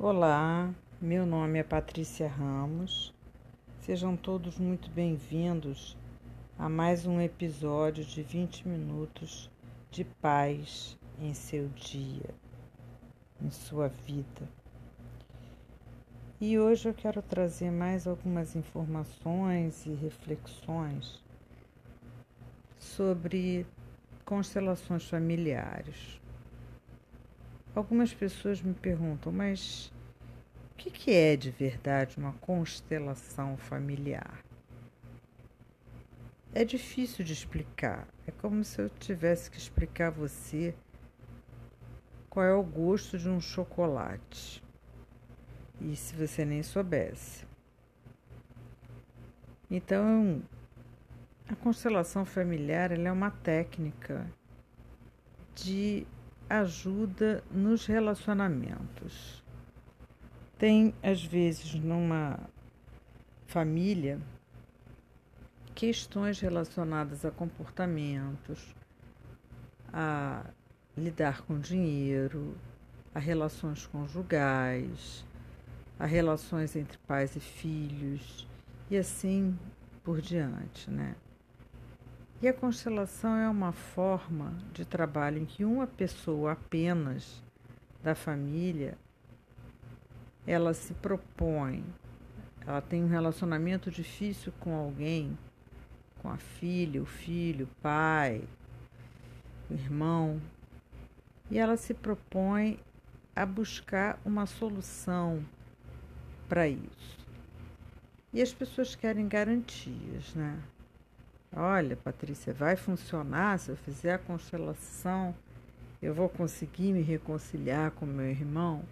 Olá, 0.00 0.72
meu 1.00 1.26
nome 1.26 1.58
é 1.58 1.64
Patrícia 1.64 2.28
Ramos. 2.28 3.12
Sejam 3.80 4.16
todos 4.16 4.56
muito 4.56 4.88
bem-vindos 4.92 5.96
a 6.56 6.68
mais 6.68 7.04
um 7.04 7.20
episódio 7.20 8.04
de 8.04 8.22
20 8.22 8.68
minutos 8.68 9.50
de 9.90 10.04
paz 10.04 10.96
em 11.20 11.34
seu 11.34 11.66
dia, 11.70 12.32
em 13.42 13.50
sua 13.50 13.88
vida. 13.88 14.48
E 16.40 16.56
hoje 16.56 16.88
eu 16.88 16.94
quero 16.94 17.20
trazer 17.20 17.72
mais 17.72 18.06
algumas 18.06 18.54
informações 18.54 19.84
e 19.84 19.90
reflexões 19.94 21.20
sobre 22.78 23.66
constelações 24.24 25.10
familiares. 25.10 26.17
Algumas 27.78 28.12
pessoas 28.12 28.60
me 28.60 28.74
perguntam, 28.74 29.30
mas 29.30 29.92
o 30.72 30.74
que, 30.76 30.90
que 30.90 31.12
é 31.12 31.36
de 31.36 31.48
verdade 31.48 32.18
uma 32.18 32.32
constelação 32.32 33.56
familiar? 33.56 34.44
É 36.52 36.64
difícil 36.64 37.24
de 37.24 37.32
explicar. 37.32 38.08
É 38.26 38.32
como 38.32 38.64
se 38.64 38.80
eu 38.82 38.90
tivesse 38.90 39.48
que 39.48 39.58
explicar 39.58 40.08
a 40.08 40.10
você 40.10 40.74
qual 42.28 42.44
é 42.44 42.52
o 42.52 42.64
gosto 42.64 43.16
de 43.16 43.28
um 43.28 43.40
chocolate. 43.40 44.60
E 45.80 45.94
se 45.94 46.16
você 46.16 46.44
nem 46.44 46.64
soubesse. 46.64 47.46
Então, 49.70 50.42
a 51.48 51.54
constelação 51.54 52.24
familiar 52.24 52.90
é 52.90 53.12
uma 53.12 53.30
técnica 53.30 54.28
de 55.54 56.04
ajuda 56.48 57.42
nos 57.50 57.86
relacionamentos. 57.86 59.42
Tem, 60.56 60.94
às 61.02 61.24
vezes, 61.24 61.74
numa 61.74 62.38
família, 63.46 64.20
questões 65.74 66.40
relacionadas 66.40 67.24
a 67.24 67.30
comportamentos, 67.30 68.74
a 69.92 70.44
lidar 70.96 71.42
com 71.42 71.58
dinheiro, 71.60 72.56
a 73.14 73.18
relações 73.18 73.86
conjugais, 73.86 75.24
a 75.98 76.06
relações 76.06 76.74
entre 76.74 76.98
pais 76.98 77.36
e 77.36 77.40
filhos 77.40 78.46
e 78.90 78.96
assim 78.96 79.56
por 80.02 80.20
diante, 80.20 80.90
né? 80.90 81.14
E 82.40 82.46
a 82.46 82.52
constelação 82.52 83.36
é 83.36 83.48
uma 83.48 83.72
forma 83.72 84.54
de 84.72 84.84
trabalho 84.84 85.38
em 85.38 85.44
que 85.44 85.64
uma 85.64 85.88
pessoa 85.88 86.52
apenas 86.52 87.42
da 88.00 88.14
família 88.14 88.96
ela 90.46 90.72
se 90.72 90.94
propõe, 90.94 91.84
ela 92.64 92.80
tem 92.80 93.02
um 93.02 93.08
relacionamento 93.08 93.90
difícil 93.90 94.52
com 94.60 94.76
alguém, 94.76 95.36
com 96.22 96.30
a 96.30 96.36
filha, 96.36 97.02
o 97.02 97.06
filho, 97.06 97.66
o 97.66 97.82
pai, 97.82 98.44
o 99.68 99.74
irmão, 99.74 100.40
e 101.50 101.58
ela 101.58 101.76
se 101.76 101.92
propõe 101.92 102.78
a 103.34 103.44
buscar 103.44 104.16
uma 104.24 104.46
solução 104.46 105.44
para 106.48 106.68
isso. 106.68 107.18
E 108.32 108.40
as 108.40 108.52
pessoas 108.52 108.94
querem 108.94 109.26
garantias, 109.26 110.34
né? 110.36 110.56
Olha, 111.54 111.96
Patrícia, 111.96 112.52
vai 112.52 112.76
funcionar 112.76 113.58
se 113.58 113.70
eu 113.70 113.76
fizer 113.76 114.12
a 114.12 114.18
constelação? 114.18 115.34
Eu 116.00 116.12
vou 116.12 116.28
conseguir 116.28 116.92
me 116.92 117.00
reconciliar 117.00 117.90
com 117.90 118.04
meu 118.04 118.26
irmão? 118.26 118.84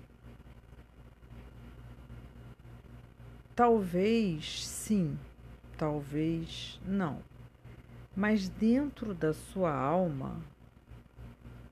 Talvez 3.55 4.67
sim, 4.67 5.19
talvez 5.77 6.81
não. 6.85 7.23
Mas 8.17 8.49
dentro 8.49 9.15
da 9.15 9.35
sua 9.35 9.73
alma, 9.73 10.41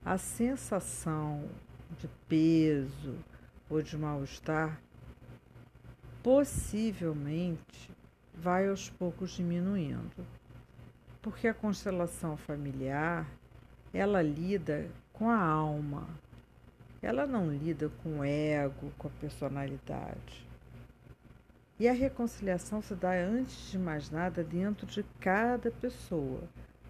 a 0.03 0.19
sensação 0.19 1.49
de 1.99 2.07
peso 2.29 3.17
ou 3.67 3.81
de 3.81 3.97
mal-estar 3.97 4.79
possivelmente 6.21 7.91
vai 8.33 8.69
aos 8.69 8.89
poucos 8.89 9.31
diminuindo 9.31 10.25
porque 11.25 11.47
a 11.47 11.55
constelação 11.55 12.37
familiar 12.37 13.25
ela 13.91 14.21
lida 14.21 14.87
com 15.11 15.27
a 15.27 15.43
alma, 15.43 16.07
ela 17.01 17.25
não 17.25 17.49
lida 17.49 17.89
com 18.03 18.19
o 18.19 18.23
ego, 18.23 18.91
com 18.95 19.07
a 19.07 19.11
personalidade. 19.19 20.47
E 21.79 21.87
a 21.87 21.93
reconciliação 21.93 22.79
se 22.79 22.93
dá 22.93 23.13
antes 23.13 23.71
de 23.71 23.79
mais 23.79 24.11
nada 24.11 24.43
dentro 24.43 24.85
de 24.85 25.01
cada 25.19 25.71
pessoa. 25.71 26.43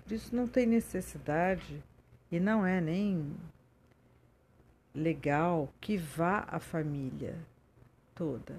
Por 0.04 0.12
isso 0.12 0.36
não 0.36 0.50
tem 0.50 0.66
necessidade 0.66 1.82
e 2.30 2.38
não 2.38 2.66
é 2.66 2.82
nem 2.82 3.34
legal 4.94 5.74
que 5.80 5.96
vá 5.96 6.46
a 6.50 6.60
família 6.60 7.38
toda, 8.14 8.58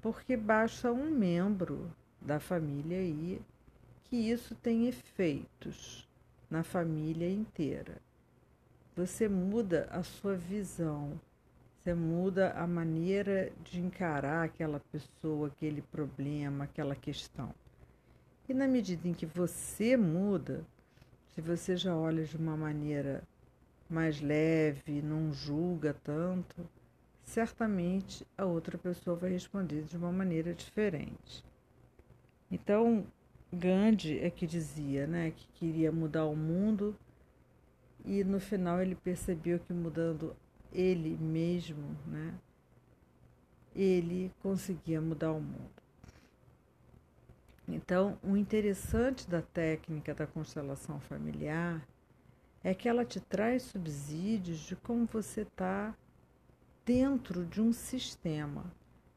porque 0.00 0.36
basta 0.36 0.92
um 0.92 1.10
membro 1.10 1.90
da 2.20 2.38
família 2.38 3.02
ir 3.02 3.42
que 4.08 4.16
isso 4.16 4.54
tem 4.54 4.88
efeitos 4.88 6.08
na 6.50 6.62
família 6.62 7.30
inteira. 7.30 7.96
Você 8.96 9.28
muda 9.28 9.86
a 9.90 10.02
sua 10.02 10.34
visão, 10.34 11.20
você 11.82 11.94
muda 11.94 12.52
a 12.52 12.66
maneira 12.66 13.52
de 13.62 13.80
encarar 13.80 14.44
aquela 14.44 14.80
pessoa, 14.90 15.48
aquele 15.48 15.82
problema, 15.82 16.64
aquela 16.64 16.96
questão. 16.96 17.54
E 18.48 18.54
na 18.54 18.66
medida 18.66 19.06
em 19.06 19.12
que 19.12 19.26
você 19.26 19.96
muda, 19.96 20.64
se 21.34 21.40
você 21.40 21.76
já 21.76 21.94
olha 21.94 22.24
de 22.24 22.36
uma 22.36 22.56
maneira 22.56 23.22
mais 23.88 24.20
leve, 24.20 25.02
não 25.02 25.32
julga 25.32 25.94
tanto, 26.02 26.66
certamente 27.22 28.26
a 28.36 28.44
outra 28.44 28.76
pessoa 28.78 29.16
vai 29.16 29.30
responder 29.30 29.82
de 29.82 29.96
uma 29.96 30.10
maneira 30.10 30.54
diferente. 30.54 31.44
Então, 32.50 33.06
Gandhi 33.52 34.18
é 34.18 34.30
que 34.30 34.46
dizia, 34.46 35.06
né, 35.06 35.30
que 35.30 35.48
queria 35.54 35.90
mudar 35.90 36.26
o 36.26 36.36
mundo 36.36 36.94
e 38.04 38.22
no 38.22 38.38
final 38.38 38.80
ele 38.80 38.94
percebeu 38.94 39.58
que 39.58 39.72
mudando 39.72 40.36
ele 40.72 41.16
mesmo, 41.16 41.96
né, 42.06 42.34
ele 43.74 44.30
conseguia 44.42 45.00
mudar 45.00 45.32
o 45.32 45.40
mundo. 45.40 45.78
Então, 47.66 48.18
o 48.22 48.36
interessante 48.36 49.28
da 49.28 49.42
técnica 49.42 50.14
da 50.14 50.26
constelação 50.26 50.98
familiar 51.00 51.86
é 52.64 52.74
que 52.74 52.88
ela 52.88 53.04
te 53.04 53.20
traz 53.20 53.62
subsídios 53.62 54.58
de 54.58 54.74
como 54.74 55.06
você 55.06 55.42
está 55.42 55.94
dentro 56.84 57.44
de 57.44 57.60
um 57.60 57.72
sistema. 57.72 58.64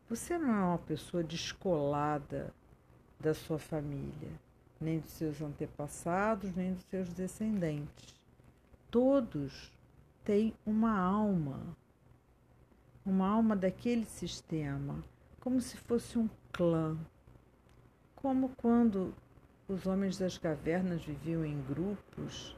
Você 0.10 0.38
não 0.38 0.54
é 0.54 0.64
uma 0.64 0.78
pessoa 0.78 1.24
descolada 1.24 2.54
da 3.22 3.34
sua 3.34 3.60
família, 3.60 4.32
nem 4.80 5.00
dos 5.00 5.12
seus 5.12 5.42
antepassados, 5.42 6.54
nem 6.56 6.74
dos 6.74 6.84
seus 6.86 7.14
descendentes. 7.14 8.16
Todos 8.90 9.72
têm 10.26 10.54
uma 10.66 11.00
alma, 11.00 11.60
uma 13.06 13.28
alma 13.28 13.56
daquele 13.56 14.06
sistema, 14.06 15.04
como 15.40 15.62
se 15.62 15.78
fosse 15.78 16.18
um 16.18 16.30
clã. 16.52 16.98
Como 18.16 18.50
quando 18.50 19.14
os 19.68 19.86
homens 19.86 20.18
das 20.18 20.38
cavernas 20.38 21.04
viviam 21.04 21.46
em 21.46 21.60
grupos 21.62 22.56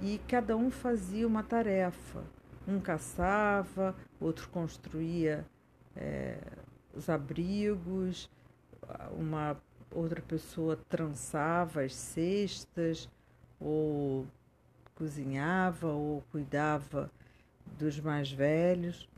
e 0.00 0.18
cada 0.26 0.56
um 0.56 0.70
fazia 0.70 1.26
uma 1.26 1.42
tarefa. 1.42 2.22
Um 2.66 2.80
caçava, 2.80 3.94
outro 4.20 4.48
construía 4.48 5.46
é, 5.94 6.38
os 6.94 7.08
abrigos, 7.08 8.30
uma 9.12 9.56
outra 9.90 10.22
pessoa 10.22 10.76
trançava 10.88 11.82
as 11.82 11.94
cestas, 11.94 13.08
ou 13.58 14.26
cozinhava, 14.94 15.88
ou 15.88 16.22
cuidava 16.30 17.10
dos 17.78 17.98
mais 18.00 18.30
velhos. 18.30 19.08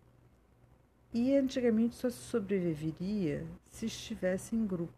E 1.12 1.36
antigamente 1.36 1.94
só 1.94 2.08
se 2.08 2.16
sobreviveria 2.16 3.46
se 3.68 3.86
estivesse 3.86 4.56
em 4.56 4.66
grupo. 4.66 4.94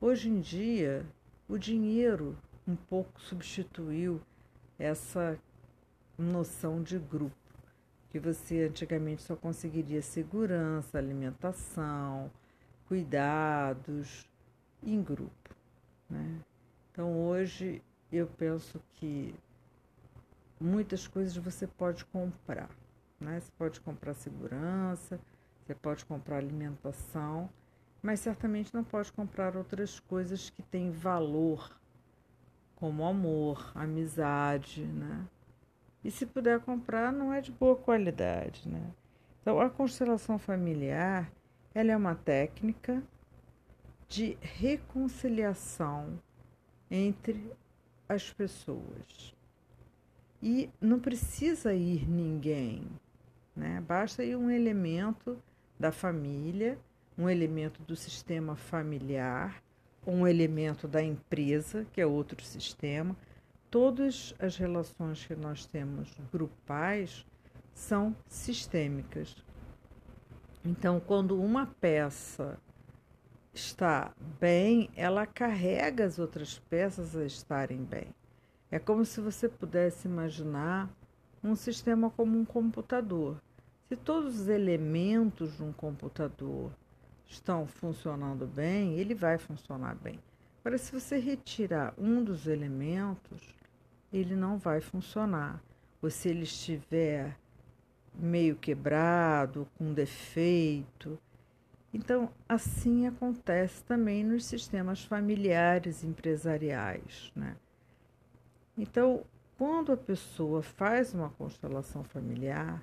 Hoje 0.00 0.28
em 0.28 0.40
dia, 0.40 1.04
o 1.48 1.58
dinheiro 1.58 2.36
um 2.66 2.74
pouco 2.74 3.20
substituiu 3.20 4.20
essa 4.78 5.38
noção 6.18 6.82
de 6.82 6.98
grupo, 6.98 7.36
que 8.10 8.18
você 8.18 8.64
antigamente 8.64 9.22
só 9.22 9.36
conseguiria 9.36 10.02
segurança, 10.02 10.98
alimentação, 10.98 12.30
cuidados 12.88 14.28
em 14.82 15.02
grupo. 15.02 15.54
Né? 16.08 16.40
Então 16.90 17.20
hoje 17.20 17.82
eu 18.10 18.26
penso 18.26 18.80
que 18.94 19.34
muitas 20.60 21.06
coisas 21.06 21.36
você 21.36 21.66
pode 21.66 22.04
comprar, 22.06 22.70
Né? 23.20 23.40
Você 23.40 23.50
pode 23.56 23.80
comprar 23.80 24.14
segurança, 24.14 25.18
você 25.64 25.74
pode 25.74 26.04
comprar 26.04 26.36
alimentação, 26.36 27.48
mas 28.02 28.20
certamente 28.20 28.74
não 28.74 28.84
pode 28.84 29.12
comprar 29.12 29.56
outras 29.56 29.98
coisas 29.98 30.50
que 30.50 30.62
têm 30.62 30.90
valor, 30.90 31.76
como 32.76 33.04
amor, 33.04 33.72
amizade, 33.74 34.84
né? 34.84 35.26
E 36.04 36.10
se 36.10 36.24
puder 36.26 36.60
comprar, 36.60 37.10
não 37.12 37.32
é 37.32 37.40
de 37.40 37.50
boa 37.50 37.74
qualidade, 37.74 38.68
né? 38.68 38.92
Então, 39.40 39.60
a 39.60 39.68
constelação 39.68 40.38
familiar, 40.38 41.32
ela 41.76 41.92
é 41.92 41.96
uma 41.96 42.14
técnica 42.14 43.02
de 44.08 44.38
reconciliação 44.40 46.18
entre 46.90 47.52
as 48.08 48.32
pessoas. 48.32 49.36
E 50.42 50.70
não 50.80 50.98
precisa 50.98 51.74
ir 51.74 52.08
ninguém, 52.08 52.88
né? 53.54 53.78
Basta 53.86 54.24
ir 54.24 54.36
um 54.36 54.50
elemento 54.50 55.36
da 55.78 55.92
família, 55.92 56.78
um 57.18 57.28
elemento 57.28 57.82
do 57.82 57.94
sistema 57.94 58.56
familiar, 58.56 59.62
um 60.06 60.26
elemento 60.26 60.88
da 60.88 61.02
empresa, 61.02 61.86
que 61.92 62.00
é 62.00 62.06
outro 62.06 62.42
sistema. 62.42 63.14
Todas 63.70 64.34
as 64.38 64.56
relações 64.56 65.26
que 65.26 65.36
nós 65.36 65.66
temos 65.66 66.10
grupais 66.32 67.26
são 67.74 68.16
sistêmicas. 68.26 69.44
Então, 70.68 70.98
quando 70.98 71.40
uma 71.40 71.64
peça 71.64 72.58
está 73.54 74.12
bem, 74.40 74.90
ela 74.96 75.24
carrega 75.24 76.04
as 76.04 76.18
outras 76.18 76.58
peças 76.58 77.14
a 77.14 77.24
estarem 77.24 77.84
bem. 77.84 78.08
É 78.68 78.76
como 78.80 79.04
se 79.04 79.20
você 79.20 79.48
pudesse 79.48 80.08
imaginar 80.08 80.90
um 81.40 81.54
sistema 81.54 82.10
como 82.10 82.36
um 82.36 82.44
computador. 82.44 83.40
Se 83.88 83.94
todos 83.94 84.40
os 84.40 84.48
elementos 84.48 85.56
de 85.56 85.62
um 85.62 85.72
computador 85.72 86.72
estão 87.28 87.64
funcionando 87.64 88.44
bem, 88.44 88.98
ele 88.98 89.14
vai 89.14 89.38
funcionar 89.38 89.94
bem. 89.94 90.18
Agora, 90.64 90.78
se 90.78 90.90
você 90.90 91.16
retirar 91.16 91.94
um 91.96 92.24
dos 92.24 92.48
elementos, 92.48 93.54
ele 94.12 94.34
não 94.34 94.58
vai 94.58 94.80
funcionar. 94.80 95.62
Ou 96.02 96.10
se 96.10 96.28
ele 96.28 96.42
estiver 96.42 97.36
meio 98.18 98.56
quebrado, 98.56 99.68
com 99.76 99.92
defeito. 99.92 101.18
Então, 101.92 102.30
assim 102.48 103.06
acontece 103.06 103.82
também 103.84 104.24
nos 104.24 104.44
sistemas 104.44 105.04
familiares 105.04 106.04
empresariais. 106.04 107.32
Né? 107.34 107.56
Então, 108.76 109.24
quando 109.56 109.92
a 109.92 109.96
pessoa 109.96 110.62
faz 110.62 111.14
uma 111.14 111.30
constelação 111.30 112.04
familiar, 112.04 112.82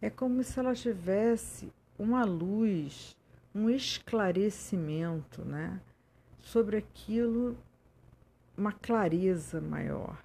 é 0.00 0.08
como 0.08 0.42
se 0.44 0.58
ela 0.58 0.74
tivesse 0.74 1.72
uma 1.98 2.24
luz, 2.24 3.16
um 3.54 3.68
esclarecimento, 3.68 5.44
né, 5.44 5.80
sobre 6.38 6.76
aquilo, 6.76 7.56
uma 8.56 8.70
clareza 8.70 9.60
maior, 9.60 10.22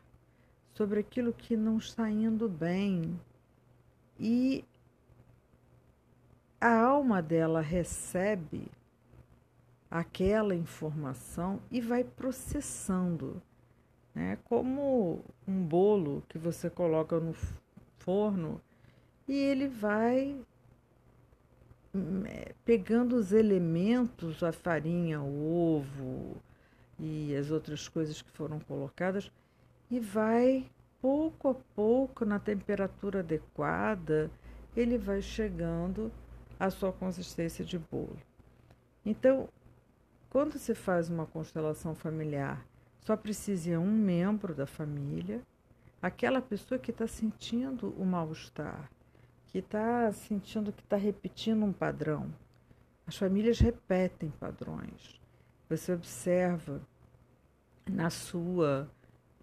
sobre 0.73 0.99
aquilo 0.99 1.33
que 1.33 1.57
não 1.57 1.77
está 1.77 2.09
indo 2.09 2.47
bem. 2.47 3.19
E 4.21 4.63
a 6.61 6.79
alma 6.79 7.21
dela 7.21 7.59
recebe 7.59 8.67
aquela 9.89 10.55
informação 10.55 11.59
e 11.69 11.81
vai 11.81 12.03
processando 12.03 13.41
né? 14.13 14.37
Como 14.43 15.23
um 15.47 15.63
bolo 15.63 16.23
que 16.29 16.37
você 16.37 16.69
coloca 16.69 17.19
no 17.19 17.33
forno 17.99 18.61
e 19.27 19.33
ele 19.33 19.67
vai 19.67 20.35
hum, 21.93 22.23
é, 22.25 22.53
pegando 22.65 23.15
os 23.15 23.31
elementos, 23.31 24.43
a 24.43 24.51
farinha, 24.51 25.21
o 25.21 25.77
ovo 25.77 26.35
e 26.99 27.35
as 27.35 27.51
outras 27.51 27.87
coisas 27.87 28.21
que 28.21 28.29
foram 28.31 28.59
colocadas 28.59 29.31
e 29.89 29.99
vai 29.99 30.69
pouco 31.01 31.49
a 31.49 31.55
pouco 31.75 32.23
na 32.23 32.39
temperatura 32.39 33.19
adequada, 33.19 34.29
ele 34.75 34.97
vai 34.97 35.21
chegando 35.21 36.11
à 36.59 36.69
sua 36.69 36.93
consistência 36.93 37.65
de 37.65 37.79
bolo. 37.79 38.17
Então, 39.05 39.49
quando 40.29 40.57
se 40.57 40.75
faz 40.75 41.09
uma 41.09 41.25
constelação 41.25 41.95
familiar 41.95 42.65
só 43.01 43.17
precisa 43.17 43.79
um 43.79 43.91
membro 43.91 44.53
da 44.53 44.65
família, 44.65 45.41
aquela 46.01 46.41
pessoa 46.41 46.79
que 46.79 46.91
está 46.91 47.07
sentindo 47.07 47.89
o 47.97 48.05
mal-estar, 48.05 48.89
que 49.47 49.57
está 49.57 50.11
sentindo 50.11 50.71
que 50.71 50.83
está 50.83 50.97
repetindo 50.97 51.65
um 51.65 51.73
padrão. 51.73 52.31
As 53.05 53.17
famílias 53.17 53.59
repetem 53.59 54.29
padrões. 54.29 55.19
Você 55.67 55.93
observa 55.93 56.79
na 57.89 58.09
sua 58.09 58.87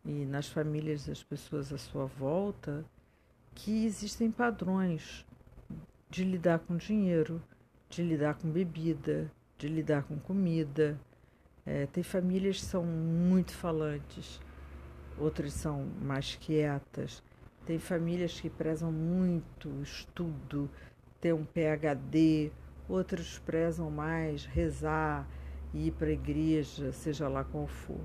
e 0.09 0.25
nas 0.25 0.49
famílias 0.49 1.07
das 1.07 1.23
pessoas 1.23 1.71
à 1.71 1.77
sua 1.77 2.07
volta 2.07 2.83
que 3.55 3.85
existem 3.85 4.31
padrões 4.31 5.27
de 6.09 6.25
lidar 6.25 6.61
com 6.61 6.79
dinheiro, 6.79 7.43
de 7.91 8.03
lidar 8.03 8.35
com 8.37 8.51
bebida, 8.51 9.31
de 9.59 9.69
lidar 9.69 10.05
com 10.05 10.19
comida, 10.19 10.99
é, 11.67 11.85
tem 11.85 12.03
famílias 12.03 12.57
que 12.57 12.65
são 12.65 12.83
muito 12.83 13.53
falantes, 13.53 14.41
outras 15.19 15.53
são 15.53 15.85
mais 16.01 16.37
quietas. 16.37 17.23
Tem 17.67 17.79
famílias 17.79 18.41
que 18.41 18.49
prezam 18.49 18.91
muito 18.91 19.69
estudo, 19.83 20.71
ter 21.21 21.35
um 21.35 21.45
PhD, 21.45 22.51
outros 22.89 23.39
prezam 23.41 23.91
mais 23.91 24.47
rezar 24.47 25.29
e 25.75 25.89
ir 25.89 25.93
para 25.93 26.07
a 26.09 26.13
igreja, 26.13 26.93
seja 26.93 27.29
lá 27.29 27.45
qual 27.45 27.67
for. 27.67 28.01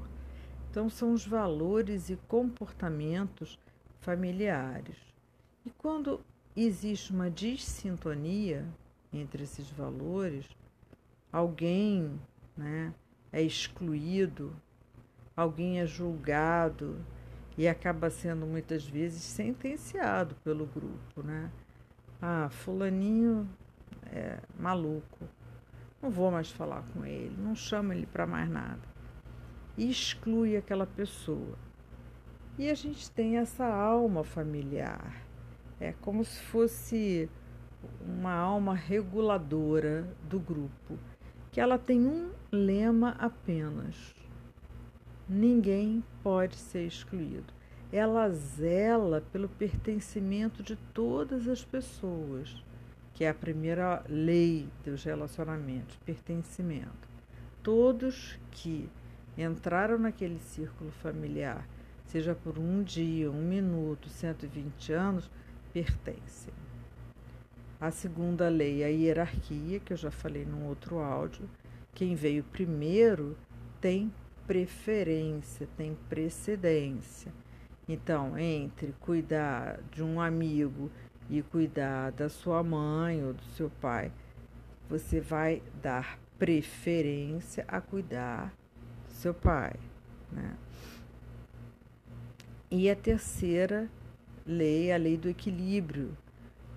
Então, 0.73 0.89
são 0.89 1.13
os 1.13 1.23
valores 1.23 2.09
e 2.09 2.15
comportamentos 2.27 3.59
familiares. 4.01 4.97
E 5.63 5.69
quando 5.69 6.19
existe 6.57 7.13
uma 7.13 7.29
dissintonia 7.29 8.65
entre 9.13 9.43
esses 9.43 9.69
valores, 9.69 10.49
alguém 11.31 12.19
né, 12.57 12.91
é 13.31 13.39
excluído, 13.39 14.51
alguém 15.37 15.79
é 15.79 15.85
julgado 15.85 16.99
e 17.55 17.67
acaba 17.67 18.09
sendo 18.09 18.47
muitas 18.47 18.83
vezes 18.83 19.21
sentenciado 19.21 20.33
pelo 20.43 20.65
grupo, 20.65 21.21
né? 21.21 21.51
Ah, 22.19 22.49
fulaninho 22.49 23.47
é 24.07 24.39
maluco, 24.59 25.29
não 26.01 26.09
vou 26.09 26.31
mais 26.31 26.49
falar 26.49 26.81
com 26.95 27.05
ele, 27.05 27.37
não 27.37 27.53
chama 27.53 27.93
ele 27.93 28.07
para 28.07 28.25
mais 28.25 28.49
nada. 28.49 28.92
E 29.77 29.89
exclui 29.89 30.55
aquela 30.55 30.85
pessoa. 30.85 31.57
E 32.57 32.69
a 32.69 32.75
gente 32.75 33.09
tem 33.11 33.37
essa 33.37 33.65
alma 33.65 34.23
familiar. 34.23 35.25
É 35.79 35.93
como 36.01 36.23
se 36.23 36.39
fosse 36.43 37.29
uma 38.05 38.33
alma 38.33 38.73
reguladora 38.73 40.07
do 40.29 40.39
grupo 40.39 40.97
que 41.53 41.61
ela 41.61 41.77
tem 41.77 42.05
um 42.07 42.31
lema 42.51 43.15
apenas: 43.19 44.15
ninguém 45.29 46.03
pode 46.23 46.55
ser 46.55 46.85
excluído. 46.85 47.53
Ela 47.91 48.27
zela 48.31 49.23
pelo 49.31 49.47
pertencimento 49.47 50.63
de 50.63 50.75
todas 50.75 51.47
as 51.47 51.63
pessoas, 51.63 52.65
que 53.13 53.23
é 53.23 53.29
a 53.29 53.35
primeira 53.35 54.03
lei 54.09 54.67
dos 54.83 55.03
relacionamentos, 55.03 55.95
pertencimento. 55.97 57.07
Todos 57.61 58.39
que 58.49 58.89
entraram 59.37 59.97
naquele 59.97 60.39
círculo 60.39 60.91
familiar, 60.91 61.67
seja 62.05 62.35
por 62.35 62.59
um 62.59 62.83
dia, 62.83 63.31
um 63.31 63.41
minuto, 63.41 64.09
120 64.09 64.93
anos, 64.93 65.29
pertencem. 65.71 66.53
A 67.79 67.91
segunda 67.91 68.47
lei 68.47 68.81
é 68.81 68.85
a 68.85 68.89
hierarquia, 68.89 69.79
que 69.79 69.91
eu 69.93 69.97
já 69.97 70.11
falei 70.11 70.45
num 70.45 70.67
outro 70.67 70.99
áudio. 70.99 71.49
Quem 71.93 72.15
veio 72.15 72.43
primeiro 72.43 73.35
tem 73.81 74.13
preferência, 74.47 75.67
tem 75.75 75.97
precedência. 76.07 77.33
Então, 77.87 78.37
entre 78.37 78.93
cuidar 79.01 79.81
de 79.91 80.01
um 80.01 80.21
amigo 80.21 80.89
e 81.29 81.41
cuidar 81.41 82.11
da 82.11 82.29
sua 82.29 82.63
mãe 82.63 83.23
ou 83.25 83.33
do 83.33 83.43
seu 83.55 83.69
pai, 83.81 84.11
você 84.89 85.19
vai 85.19 85.61
dar 85.81 86.17
preferência 86.37 87.65
a 87.67 87.81
cuidar 87.81 88.53
seu 89.23 89.33
pai. 89.33 89.73
Né? 90.31 90.53
E 92.69 92.89
a 92.89 92.95
terceira 92.95 93.89
lei, 94.45 94.91
a 94.91 94.97
lei 94.97 95.17
do 95.17 95.29
equilíbrio, 95.29 96.17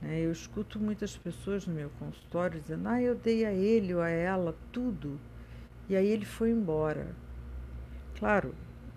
né? 0.00 0.20
Eu 0.20 0.30
escuto 0.30 0.78
muitas 0.78 1.16
pessoas 1.16 1.66
no 1.66 1.74
meu 1.74 1.90
consultório 1.98 2.60
dizendo: 2.60 2.88
ah, 2.88 3.00
eu 3.00 3.14
dei 3.14 3.44
a 3.44 3.52
ele 3.52 3.94
ou 3.94 4.00
a 4.00 4.08
ela 4.08 4.54
tudo 4.70 5.18
e 5.88 5.96
aí 5.96 6.06
ele 6.06 6.24
foi 6.24 6.50
embora. 6.50 7.14
Claro, 8.18 8.54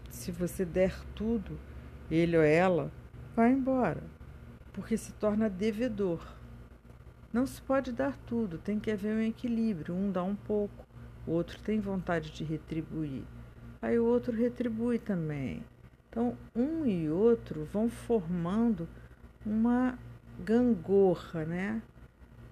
se 0.09 0.31
você 0.31 0.65
der 0.65 0.93
tudo, 1.15 1.59
ele 2.09 2.37
ou 2.37 2.43
ela 2.43 2.91
vai 3.35 3.51
embora, 3.51 4.03
porque 4.73 4.97
se 4.97 5.13
torna 5.13 5.49
devedor. 5.49 6.21
Não 7.31 7.45
se 7.45 7.61
pode 7.61 7.91
dar 7.91 8.17
tudo, 8.25 8.57
tem 8.57 8.79
que 8.79 8.91
haver 8.91 9.15
um 9.15 9.21
equilíbrio. 9.21 9.93
Um 9.93 10.11
dá 10.11 10.23
um 10.23 10.35
pouco, 10.35 10.85
o 11.27 11.31
outro 11.31 11.59
tem 11.59 11.79
vontade 11.79 12.31
de 12.31 12.43
retribuir. 12.43 13.23
Aí 13.81 13.97
o 13.97 14.05
outro 14.05 14.35
retribui 14.35 14.99
também. 14.99 15.63
Então, 16.09 16.37
um 16.55 16.85
e 16.85 17.09
outro 17.09 17.65
vão 17.65 17.89
formando 17.89 18.87
uma 19.45 19.97
gangorra, 20.43 21.45
né? 21.45 21.81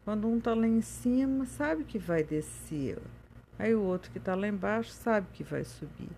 Quando 0.05 0.27
um 0.27 0.37
está 0.37 0.53
lá 0.53 0.67
em 0.67 0.81
cima, 0.81 1.45
sabe 1.45 1.83
que 1.83 1.99
vai 1.99 2.23
descer. 2.23 2.97
Aí 3.59 3.73
o 3.73 3.81
outro 3.81 4.11
que 4.11 4.19
está 4.19 4.35
lá 4.35 4.47
embaixo 4.47 4.91
sabe 4.91 5.27
que 5.33 5.43
vai 5.43 5.65
subir. 5.65 6.11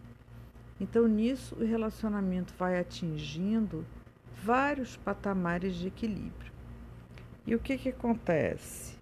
Então, 0.80 1.08
nisso, 1.08 1.56
o 1.56 1.66
relacionamento 1.66 2.54
vai 2.58 2.80
atingindo 2.80 3.86
vários 4.44 4.96
patamares 4.96 5.76
de 5.76 5.88
equilíbrio. 5.88 6.52
E 7.48 7.56
o 7.56 7.60
que, 7.60 7.78
que 7.78 7.90
acontece? 7.90 8.98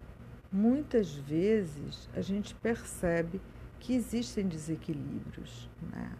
Muitas 0.52 1.14
vezes 1.14 2.10
a 2.14 2.22
gente 2.22 2.56
percebe 2.56 3.42
que 3.80 3.94
existem 3.94 4.48
desequilíbrios 4.48 5.70
né? 5.82 6.12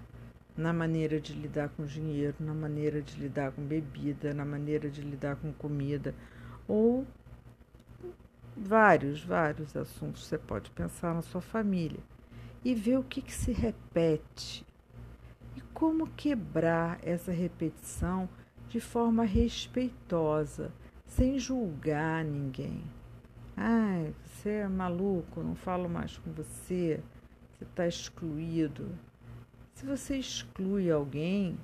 na 0.56 0.74
maneira 0.74 1.20
de 1.20 1.34
lidar 1.34 1.70
com 1.70 1.86
dinheiro, 1.86 2.36
na 2.40 2.54
maneira 2.54 3.02
de 3.02 3.20
lidar 3.20 3.52
com 3.52 3.62
bebida, 3.62 4.34
na 4.34 4.44
maneira 4.44 4.90
de 4.90 5.02
lidar 5.02 5.36
com 5.36 5.54
comida, 5.54 6.16
ou 6.68 7.06
vários, 8.56 9.24
vários 9.24 9.76
assuntos 9.76 10.26
você 10.26 10.38
pode 10.38 10.72
pensar 10.72 11.14
na 11.14 11.22
sua 11.22 11.42
família 11.42 12.00
e 12.66 12.74
ver 12.74 12.98
o 12.98 13.04
que, 13.04 13.22
que 13.22 13.34
se 13.34 13.52
repete 13.52 14.66
e 15.56 15.62
como 15.74 16.08
quebrar 16.08 17.00
essa 17.04 17.32
repetição 17.32 18.28
de 18.68 18.80
forma 18.80 19.24
respeitosa, 19.24 20.72
sem 21.06 21.40
julgar 21.40 22.26
ninguém. 22.26 22.84
Ai, 23.56 24.14
você 24.24 24.50
é 24.50 24.68
maluco, 24.68 25.42
não 25.42 25.56
falo 25.56 25.88
mais 25.88 26.18
com 26.18 26.32
você, 26.32 27.02
você 27.58 27.64
está 27.64 27.88
excluído. 27.88 28.88
Se 29.74 29.86
você 29.86 30.18
exclui 30.18 30.92
alguém, 30.92 31.58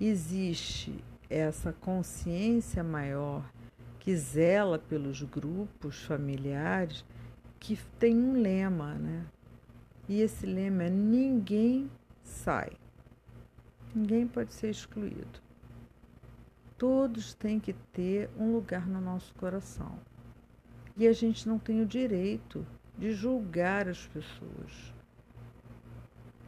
existe 0.00 0.94
essa 1.28 1.72
consciência 1.72 2.82
maior 2.82 3.44
que 4.00 4.16
zela 4.16 4.78
pelos 4.78 5.22
grupos 5.22 6.02
familiares 6.02 7.04
que 7.60 7.78
tem 7.98 8.16
um 8.16 8.40
lema, 8.40 8.94
né? 8.94 9.26
E 10.08 10.20
esse 10.20 10.46
lema 10.46 10.84
é 10.84 10.90
ninguém 10.90 11.90
sai. 12.22 12.72
Ninguém 13.94 14.26
pode 14.26 14.52
ser 14.54 14.70
excluído. 14.70 15.40
Todos 16.78 17.34
têm 17.34 17.60
que 17.60 17.74
ter 17.92 18.30
um 18.36 18.52
lugar 18.52 18.88
no 18.88 19.00
nosso 19.00 19.34
coração. 19.34 19.98
E 20.96 21.06
a 21.06 21.12
gente 21.12 21.46
não 21.46 21.58
tem 21.58 21.80
o 21.82 21.86
direito 21.86 22.66
de 22.98 23.12
julgar 23.12 23.88
as 23.88 24.06
pessoas. 24.08 24.91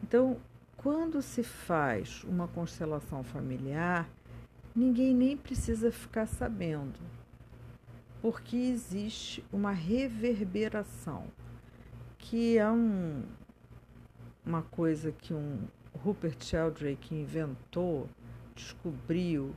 Então, 0.07 0.37
quando 0.77 1.23
se 1.23 1.43
faz 1.43 2.23
uma 2.25 2.47
constelação 2.47 3.25
familiar, 3.25 4.07
ninguém 4.77 5.15
nem 5.15 5.35
precisa 5.35 5.91
ficar 5.91 6.27
sabendo, 6.27 7.01
porque 8.21 8.55
existe 8.55 9.43
uma 9.51 9.71
reverberação, 9.71 11.25
que 12.19 12.59
é 12.59 12.71
um, 12.71 13.23
uma 14.45 14.61
coisa 14.61 15.11
que 15.11 15.33
um 15.33 15.61
Rupert 15.95 16.37
Sheldrake 16.39 17.15
inventou, 17.15 18.07
descobriu, 18.55 19.55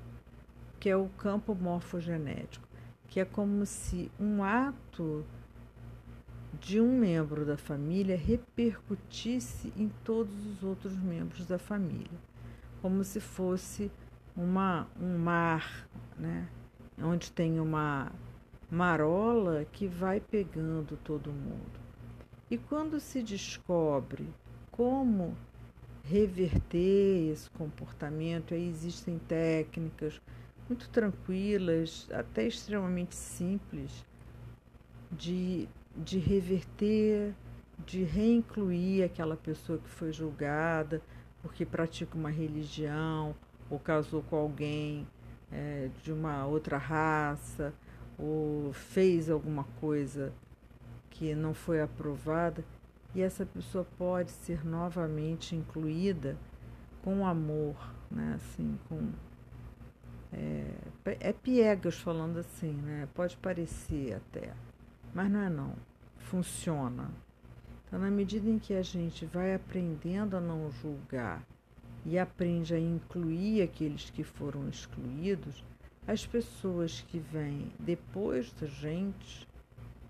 que 0.80 0.90
é 0.90 0.96
o 0.96 1.10
campo 1.10 1.54
morfogenético, 1.54 2.66
que 3.10 3.20
é 3.20 3.26
como 3.26 3.66
se 3.66 4.10
um 4.18 4.42
ato 4.42 5.26
de 6.60 6.80
um 6.82 6.98
membro 6.98 7.46
da 7.46 7.58
família 7.58 8.18
repercutisse 8.18 9.72
em 9.76 9.90
todos 10.04 10.34
os 10.46 10.64
outros 10.64 10.98
membros 10.98 11.46
da 11.46 11.60
família, 11.60 12.20
como 12.82 13.04
se 13.04 13.20
fosse 13.20 13.92
uma, 14.36 14.88
um 15.00 15.18
mar, 15.18 15.88
né? 16.18 16.48
onde 17.02 17.32
tem 17.32 17.60
uma 17.60 18.12
marola 18.70 19.66
que 19.66 19.88
vai 19.88 20.20
pegando 20.20 20.98
todo 20.98 21.32
mundo. 21.32 21.80
E 22.50 22.58
quando 22.58 23.00
se 23.00 23.22
descobre 23.22 24.28
como 24.72 25.36
reverter 26.04 27.32
esse 27.32 27.50
comportamento, 27.52 28.54
aí 28.54 28.68
existem 28.68 29.20
técnicas 29.20 30.22
muito 30.68 30.90
tranquilas, 30.90 32.08
até 32.12 32.48
extremamente 32.48 33.16
simples, 33.16 34.06
de, 35.12 35.68
de 35.98 36.20
reverter, 36.20 37.34
de 37.86 38.04
reincluir 38.04 39.06
aquela 39.06 39.36
pessoa 39.36 39.78
que 39.78 39.90
foi 39.90 40.12
julgada 40.12 41.02
porque 41.42 41.66
pratica 41.66 42.18
uma 42.18 42.30
religião 42.30 43.36
ou 43.70 43.80
casou 43.80 44.22
com 44.24 44.36
alguém 44.36 45.08
é, 45.52 45.90
de 46.04 46.12
uma 46.12 46.46
outra 46.46 46.78
raça 46.78 47.74
ou 48.18 48.74
fez 48.74 49.30
alguma 49.30 49.64
coisa 49.80 50.34
que 51.10 51.34
não 51.36 51.54
foi 51.54 51.82
aprovada 51.82 52.64
e 53.16 53.22
essa 53.22 53.46
pessoa 53.46 53.86
pode 53.98 54.32
ser 54.32 54.66
novamente 54.66 55.56
incluída 55.56 56.38
com 57.04 57.26
amor, 57.26 57.76
né? 58.12 58.34
assim, 58.36 58.78
com 58.90 59.12
é, 60.34 60.66
é 61.06 61.34
piegas 61.34 61.98
falando 61.98 62.38
assim, 62.38 62.74
né? 62.74 63.08
Pode 63.14 63.38
parecer 63.38 64.16
até, 64.16 64.54
mas 65.14 65.32
não 65.32 65.42
é 65.42 65.50
não. 65.50 65.87
Funciona. 66.30 67.10
Então, 67.86 68.00
na 68.00 68.12
medida 68.12 68.50
em 68.50 68.60
que 68.60 68.74
a 68.74 68.82
gente 68.82 69.26
vai 69.26 69.56
aprendendo 69.56 70.36
a 70.36 70.42
não 70.42 70.70
julgar 70.72 71.46
e 72.06 72.20
aprende 72.20 72.74
a 72.74 72.80
incluir 72.80 73.62
aqueles 73.62 74.10
que 74.10 74.24
foram 74.24 74.68
excluídos, 74.68 75.64
as 76.06 76.26
pessoas 76.26 77.02
que 77.02 77.20
vêm 77.20 77.72
depois 77.80 78.52
da 78.54 78.68
gente 78.68 79.48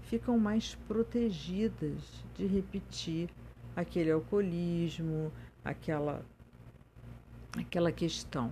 ficam 0.01 0.39
mais 0.39 0.75
protegidas 0.87 2.01
de 2.35 2.45
repetir 2.47 3.29
aquele 3.75 4.11
alcoolismo, 4.11 5.31
aquela 5.63 6.25
aquela 7.55 7.91
questão 7.91 8.51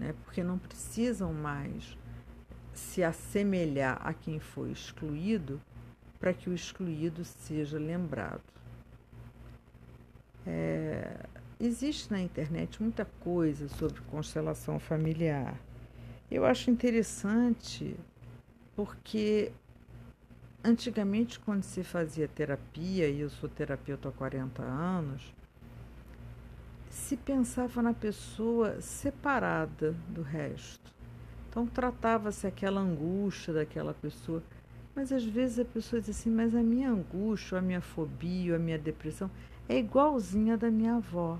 né? 0.00 0.14
porque 0.24 0.42
não 0.42 0.58
precisam 0.58 1.32
mais 1.32 1.96
se 2.72 3.04
assemelhar 3.04 4.00
a 4.02 4.14
quem 4.14 4.40
foi 4.40 4.72
excluído 4.72 5.60
para 6.20 6.32
que 6.32 6.48
o 6.48 6.54
excluído 6.54 7.24
seja 7.24 7.78
lembrado. 7.78 8.42
É, 10.46 11.26
existe 11.58 12.10
na 12.12 12.20
internet 12.20 12.80
muita 12.80 13.04
coisa 13.20 13.68
sobre 13.68 14.00
constelação 14.02 14.78
familiar. 14.78 15.58
Eu 16.30 16.44
acho 16.44 16.70
interessante 16.70 17.96
porque 18.76 19.50
antigamente, 20.62 21.40
quando 21.40 21.62
se 21.62 21.82
fazia 21.82 22.28
terapia, 22.28 23.08
e 23.08 23.20
eu 23.20 23.30
sou 23.30 23.48
terapeuta 23.48 24.08
há 24.08 24.12
40 24.12 24.62
anos, 24.62 25.34
se 26.88 27.16
pensava 27.16 27.82
na 27.82 27.94
pessoa 27.94 28.80
separada 28.80 29.92
do 30.08 30.22
resto. 30.22 30.92
Então 31.48 31.66
tratava-se 31.66 32.46
aquela 32.46 32.80
angústia 32.80 33.52
daquela 33.54 33.94
pessoa. 33.94 34.42
Mas 35.00 35.12
às 35.12 35.24
vezes 35.24 35.58
a 35.58 35.64
pessoa 35.64 35.98
diz 35.98 36.10
assim: 36.10 36.28
Mas 36.28 36.54
a 36.54 36.62
minha 36.62 36.90
angústia, 36.90 37.56
a 37.56 37.62
minha 37.62 37.80
fobia, 37.80 38.56
a 38.56 38.58
minha 38.58 38.78
depressão 38.78 39.30
é 39.66 39.78
igualzinha 39.78 40.58
da 40.58 40.70
minha 40.70 40.96
avó. 40.96 41.38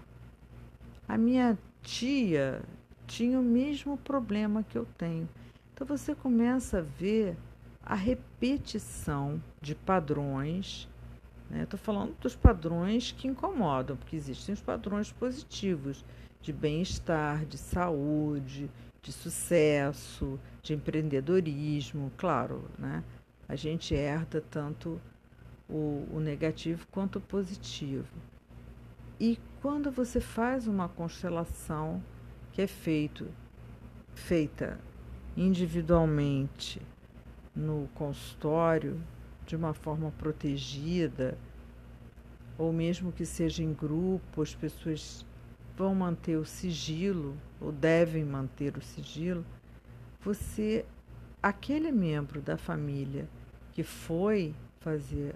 A 1.06 1.18
minha 1.18 1.58
tia 1.82 2.62
tinha 3.06 3.38
o 3.38 3.42
mesmo 3.42 3.98
problema 3.98 4.62
que 4.62 4.78
eu 4.78 4.86
tenho. 4.96 5.28
Então 5.74 5.86
você 5.86 6.14
começa 6.14 6.78
a 6.78 6.80
ver 6.80 7.36
a 7.84 7.94
repetição 7.94 9.42
de 9.60 9.74
padrões 9.74 10.88
Estou 11.50 11.78
né? 11.78 11.84
falando 11.84 12.16
dos 12.18 12.34
padrões 12.34 13.12
que 13.12 13.28
incomodam, 13.28 13.94
porque 13.94 14.16
existem 14.16 14.54
os 14.54 14.62
padrões 14.62 15.12
positivos 15.12 16.02
de 16.40 16.50
bem-estar, 16.50 17.44
de 17.44 17.58
saúde, 17.58 18.70
de 19.02 19.12
sucesso, 19.12 20.40
de 20.62 20.72
empreendedorismo. 20.72 22.10
Claro, 22.16 22.64
né? 22.78 23.02
A 23.50 23.56
gente 23.56 23.96
herda 23.96 24.40
tanto 24.40 25.00
o, 25.68 26.06
o 26.12 26.20
negativo 26.20 26.86
quanto 26.88 27.16
o 27.16 27.20
positivo. 27.20 28.14
E 29.18 29.40
quando 29.60 29.90
você 29.90 30.20
faz 30.20 30.68
uma 30.68 30.88
constelação 30.88 32.00
que 32.52 32.62
é 32.62 32.68
feito, 32.68 33.26
feita 34.14 34.78
individualmente 35.36 36.80
no 37.52 37.88
consultório, 37.92 39.02
de 39.44 39.56
uma 39.56 39.74
forma 39.74 40.12
protegida, 40.12 41.36
ou 42.56 42.72
mesmo 42.72 43.10
que 43.10 43.26
seja 43.26 43.64
em 43.64 43.72
grupo, 43.72 44.42
as 44.42 44.54
pessoas 44.54 45.26
vão 45.76 45.92
manter 45.92 46.36
o 46.36 46.44
sigilo 46.44 47.36
ou 47.60 47.72
devem 47.72 48.24
manter 48.24 48.76
o 48.76 48.80
sigilo, 48.80 49.44
você 50.20 50.86
aquele 51.42 51.90
membro 51.90 52.40
da 52.40 52.56
família 52.56 53.28
que 53.72 53.82
foi 53.82 54.54
fazer 54.80 55.34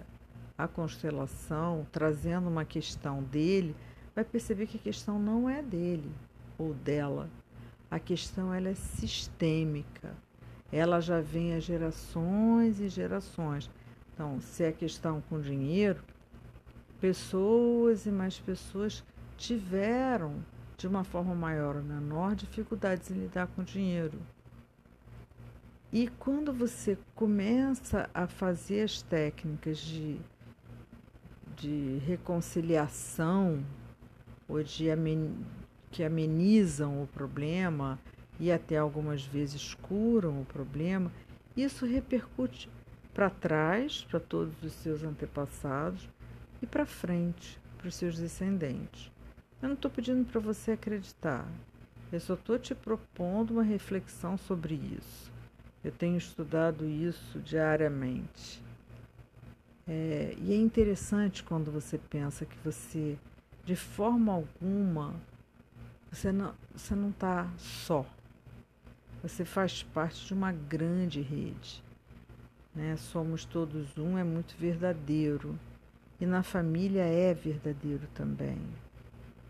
a 0.57 0.67
constelação, 0.67 1.85
trazendo 1.91 2.47
uma 2.47 2.65
questão 2.65 3.21
dele, 3.23 3.75
vai 4.15 4.23
perceber 4.23 4.67
que 4.67 4.77
a 4.77 4.81
questão 4.81 5.19
não 5.19 5.49
é 5.49 5.61
dele 5.61 6.11
ou 6.57 6.73
dela. 6.73 7.29
A 7.91 7.99
questão 7.99 8.53
ela 8.53 8.69
é 8.69 8.73
sistêmica. 8.73 10.15
Ela 10.71 10.99
já 10.99 11.21
vem 11.21 11.53
há 11.53 11.59
gerações 11.59 12.79
e 12.79 12.87
gerações. 12.89 13.69
Então, 14.13 14.39
se 14.39 14.63
é 14.63 14.71
questão 14.71 15.21
com 15.29 15.39
dinheiro, 15.39 16.01
pessoas 16.99 18.05
e 18.05 18.11
mais 18.11 18.39
pessoas 18.39 19.03
tiveram, 19.37 20.43
de 20.77 20.87
uma 20.87 21.03
forma 21.03 21.35
maior 21.35 21.75
ou 21.75 21.83
menor, 21.83 22.35
dificuldades 22.35 23.11
em 23.11 23.15
lidar 23.15 23.47
com 23.47 23.63
dinheiro. 23.63 24.17
E 25.95 26.09
quando 26.19 26.51
você 26.51 26.97
começa 27.15 28.09
a 28.13 28.27
fazer 28.27 28.81
as 28.81 29.01
técnicas 29.01 29.77
de, 29.77 30.19
de 31.55 31.99
reconciliação 31.99 33.65
ou 34.45 34.61
de 34.61 34.91
amen, 34.91 35.33
que 35.89 36.03
amenizam 36.03 37.01
o 37.01 37.07
problema 37.07 37.97
e 38.37 38.51
até 38.51 38.77
algumas 38.77 39.23
vezes 39.23 39.73
curam 39.75 40.41
o 40.41 40.45
problema, 40.45 41.09
isso 41.55 41.85
repercute 41.85 42.69
para 43.13 43.29
trás, 43.29 44.03
para 44.03 44.19
todos 44.19 44.61
os 44.63 44.73
seus 44.73 45.01
antepassados 45.01 46.09
e 46.61 46.67
para 46.67 46.85
frente, 46.85 47.57
para 47.77 47.87
os 47.87 47.95
seus 47.95 48.19
descendentes. 48.19 49.09
Eu 49.61 49.69
não 49.69 49.75
estou 49.75 49.89
pedindo 49.89 50.25
para 50.25 50.41
você 50.41 50.73
acreditar, 50.73 51.47
eu 52.11 52.19
só 52.19 52.33
estou 52.33 52.59
te 52.59 52.75
propondo 52.75 53.51
uma 53.51 53.63
reflexão 53.63 54.37
sobre 54.37 54.75
isso. 54.75 55.33
Eu 55.85 55.91
tenho 55.91 56.17
estudado 56.17 56.83
isso 56.83 57.39
diariamente. 57.41 58.59
É, 59.87 60.35
e 60.39 60.51
é 60.51 60.55
interessante 60.55 61.43
quando 61.43 61.69
você 61.71 61.99
pensa 61.99 62.43
que 62.43 62.57
você, 62.63 63.15
de 63.63 63.75
forma 63.75 64.33
alguma, 64.33 65.13
você 66.11 66.31
não 66.31 66.55
você 66.75 66.95
não 66.95 67.11
está 67.11 67.47
só. 67.59 68.03
Você 69.21 69.45
faz 69.45 69.83
parte 69.83 70.25
de 70.25 70.33
uma 70.33 70.51
grande 70.51 71.21
rede. 71.21 71.83
Né? 72.73 72.97
Somos 72.97 73.45
todos 73.45 73.95
um 73.95 74.17
é 74.17 74.23
muito 74.23 74.57
verdadeiro. 74.57 75.55
E 76.19 76.25
na 76.25 76.41
família 76.41 77.03
é 77.03 77.31
verdadeiro 77.31 78.07
também. 78.15 78.57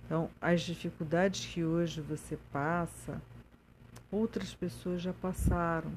Então, 0.05 0.29
as 0.41 0.59
dificuldades 0.59 1.45
que 1.45 1.63
hoje 1.63 2.01
você 2.01 2.37
passa, 2.51 3.21
outras 4.11 4.53
pessoas 4.53 5.01
já 5.01 5.13
passaram. 5.13 5.93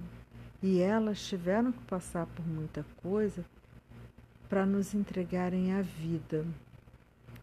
E 0.62 0.80
elas 0.80 1.20
tiveram 1.26 1.70
que 1.70 1.82
passar 1.84 2.26
por 2.26 2.46
muita 2.46 2.84
coisa 2.96 3.44
para 4.48 4.66
nos 4.66 4.94
entregarem 4.94 5.72
a 5.72 5.82
vida, 5.82 6.44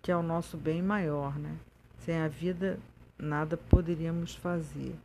que 0.01 0.11
é 0.11 0.17
o 0.17 0.23
nosso 0.23 0.57
bem 0.57 0.81
maior, 0.81 1.39
né? 1.39 1.57
Sem 1.99 2.17
a 2.17 2.27
vida, 2.27 2.77
nada 3.17 3.55
poderíamos 3.55 4.35
fazer. 4.35 4.95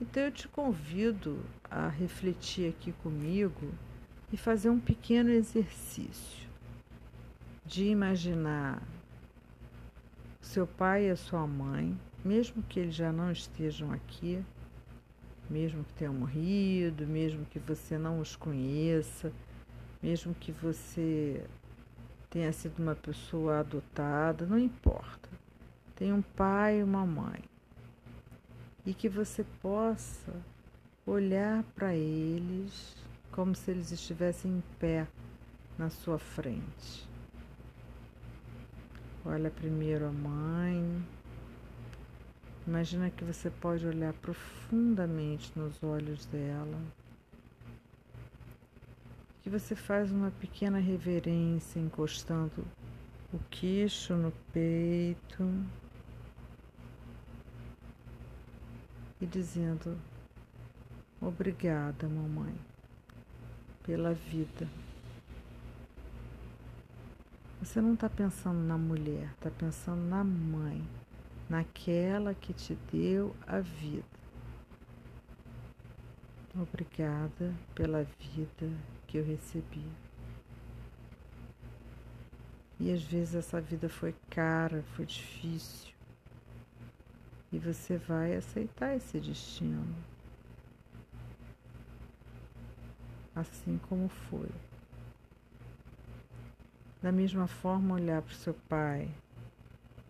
Então 0.00 0.24
eu 0.24 0.32
te 0.32 0.48
convido 0.48 1.38
a 1.70 1.86
refletir 1.88 2.70
aqui 2.70 2.90
comigo 3.02 3.72
e 4.32 4.36
fazer 4.36 4.68
um 4.68 4.80
pequeno 4.80 5.30
exercício 5.30 6.48
de 7.64 7.84
imaginar 7.84 8.82
seu 10.40 10.66
pai 10.66 11.06
e 11.06 11.10
a 11.10 11.16
sua 11.16 11.46
mãe, 11.46 11.96
mesmo 12.24 12.62
que 12.64 12.80
eles 12.80 12.94
já 12.94 13.12
não 13.12 13.30
estejam 13.30 13.92
aqui, 13.92 14.44
mesmo 15.52 15.84
que 15.84 15.92
tenham 15.92 16.14
morrido, 16.14 17.06
mesmo 17.06 17.44
que 17.44 17.58
você 17.58 17.98
não 17.98 18.20
os 18.20 18.34
conheça, 18.34 19.30
mesmo 20.02 20.34
que 20.34 20.50
você 20.50 21.44
tenha 22.30 22.50
sido 22.52 22.82
uma 22.82 22.94
pessoa 22.94 23.60
adotada, 23.60 24.46
não 24.46 24.58
importa. 24.58 25.28
Tem 25.94 26.10
um 26.12 26.22
pai 26.22 26.80
e 26.80 26.82
uma 26.82 27.04
mãe. 27.04 27.44
E 28.86 28.94
que 28.94 29.08
você 29.08 29.44
possa 29.60 30.32
olhar 31.06 31.62
para 31.74 31.94
eles 31.94 32.96
como 33.30 33.54
se 33.54 33.70
eles 33.70 33.92
estivessem 33.92 34.50
em 34.50 34.62
pé 34.78 35.06
na 35.78 35.90
sua 35.90 36.18
frente. 36.18 37.06
Olha 39.24 39.50
primeiro 39.50 40.06
a 40.06 40.12
mãe, 40.12 41.04
Imagina 42.66 43.10
que 43.10 43.24
você 43.24 43.50
pode 43.50 43.84
olhar 43.84 44.12
profundamente 44.14 45.52
nos 45.56 45.82
olhos 45.82 46.26
dela. 46.26 46.80
Que 49.42 49.50
você 49.50 49.74
faz 49.74 50.12
uma 50.12 50.30
pequena 50.30 50.78
reverência 50.78 51.80
encostando 51.80 52.64
o 53.32 53.38
queixo 53.50 54.14
no 54.14 54.30
peito 54.52 55.42
e 59.20 59.26
dizendo: 59.26 59.98
Obrigada, 61.20 62.08
mamãe, 62.08 62.54
pela 63.82 64.14
vida. 64.14 64.68
Você 67.60 67.80
não 67.80 67.94
está 67.94 68.08
pensando 68.08 68.60
na 68.60 68.78
mulher, 68.78 69.30
está 69.32 69.50
pensando 69.50 70.02
na 70.02 70.22
mãe 70.22 71.01
naquela 71.52 72.34
que 72.34 72.54
te 72.54 72.74
deu 72.90 73.36
a 73.46 73.60
vida. 73.60 74.02
Obrigada 76.54 77.54
pela 77.74 78.04
vida 78.04 78.70
que 79.06 79.18
eu 79.18 79.24
recebi. 79.24 79.84
E 82.80 82.90
às 82.90 83.02
vezes 83.02 83.34
essa 83.34 83.60
vida 83.60 83.86
foi 83.86 84.14
cara, 84.30 84.82
foi 84.96 85.04
difícil. 85.04 85.92
E 87.52 87.58
você 87.58 87.98
vai 87.98 88.34
aceitar 88.34 88.96
esse 88.96 89.20
destino. 89.20 89.94
Assim 93.36 93.78
como 93.90 94.08
foi. 94.08 94.48
Da 97.02 97.12
mesma 97.12 97.46
forma, 97.46 97.96
olhar 97.96 98.22
para 98.22 98.32
o 98.32 98.36
seu 98.36 98.54
pai, 98.54 99.14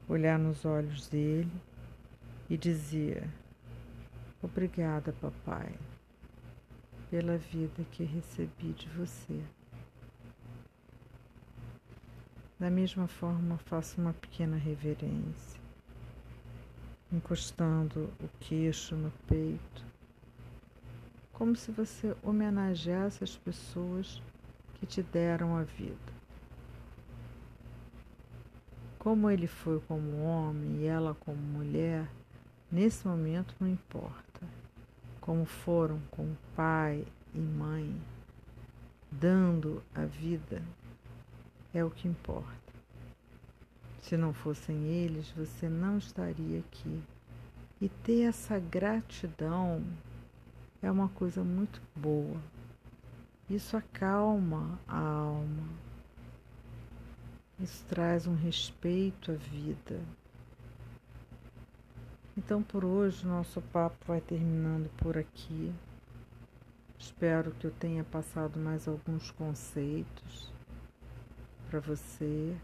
olhar 0.08 0.38
nos 0.38 0.64
olhos 0.64 1.08
dele 1.08 1.52
e 2.48 2.56
dizer: 2.56 3.28
Obrigada, 4.42 5.12
papai, 5.20 5.72
pela 7.10 7.38
vida 7.38 7.84
que 7.92 8.04
recebi 8.04 8.72
de 8.72 8.88
você. 8.90 9.40
Da 12.58 12.70
mesma 12.70 13.08
forma, 13.08 13.58
faço 13.58 14.00
uma 14.00 14.12
pequena 14.12 14.56
reverência, 14.56 15.60
encostando 17.12 18.10
o 18.20 18.28
queixo 18.38 18.94
no 18.94 19.10
peito, 19.26 19.84
como 21.32 21.56
se 21.56 21.72
você 21.72 22.16
homenageasse 22.22 23.24
as 23.24 23.36
pessoas 23.36 24.22
que 24.74 24.86
te 24.86 25.02
deram 25.02 25.56
a 25.56 25.62
vida. 25.64 26.11
Como 29.02 29.28
ele 29.28 29.48
foi 29.48 29.80
como 29.80 30.22
homem 30.22 30.76
e 30.76 30.86
ela 30.86 31.12
como 31.12 31.36
mulher, 31.36 32.08
nesse 32.70 33.04
momento 33.04 33.52
não 33.58 33.66
importa. 33.66 34.46
Como 35.20 35.44
foram 35.44 36.00
com 36.08 36.36
pai 36.54 37.04
e 37.34 37.40
mãe, 37.40 38.00
dando 39.10 39.82
a 39.92 40.04
vida, 40.04 40.62
é 41.74 41.84
o 41.84 41.90
que 41.90 42.06
importa. 42.06 42.72
Se 44.02 44.16
não 44.16 44.32
fossem 44.32 44.86
eles, 44.86 45.32
você 45.32 45.68
não 45.68 45.98
estaria 45.98 46.60
aqui. 46.60 47.02
E 47.80 47.88
ter 47.88 48.28
essa 48.28 48.56
gratidão 48.60 49.82
é 50.80 50.88
uma 50.88 51.08
coisa 51.08 51.42
muito 51.42 51.82
boa. 51.96 52.40
Isso 53.50 53.76
acalma 53.76 54.78
a 54.86 55.00
alma 55.00 55.91
isso 57.58 57.84
traz 57.88 58.26
um 58.26 58.34
respeito 58.34 59.32
à 59.32 59.34
vida. 59.34 60.00
Então, 62.36 62.62
por 62.62 62.84
hoje, 62.84 63.26
nosso 63.26 63.60
papo 63.60 63.96
vai 64.06 64.20
terminando 64.20 64.90
por 64.96 65.18
aqui. 65.18 65.72
Espero 66.98 67.50
que 67.52 67.66
eu 67.66 67.70
tenha 67.70 68.04
passado 68.04 68.58
mais 68.58 68.88
alguns 68.88 69.30
conceitos 69.30 70.52
para 71.68 71.80
você 71.80 72.56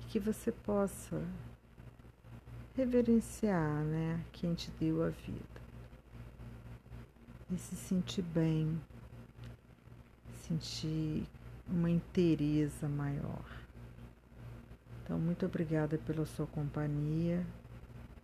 e 0.00 0.04
que 0.08 0.18
você 0.18 0.50
possa 0.50 1.22
reverenciar, 2.76 3.84
né, 3.84 4.24
quem 4.32 4.54
te 4.54 4.70
deu 4.72 5.04
a 5.04 5.10
vida 5.10 5.54
e 7.50 7.58
se 7.58 7.76
sentir 7.76 8.22
bem, 8.22 8.80
sentir 10.46 11.24
uma 11.68 11.90
inteireza 11.90 12.88
maior. 12.88 13.44
Então, 15.02 15.18
muito 15.18 15.44
obrigada 15.44 15.98
pela 15.98 16.24
sua 16.24 16.46
companhia 16.46 17.44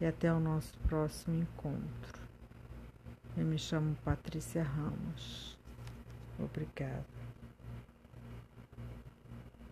e 0.01 0.07
até 0.07 0.33
o 0.33 0.41
nosso 0.41 0.73
próximo 0.89 1.43
encontro. 1.43 2.21
Eu 3.37 3.45
me 3.45 3.59
chamo 3.59 3.95
Patrícia 4.05 4.63
Ramos. 4.63 5.59
Obrigada. 6.39 7.20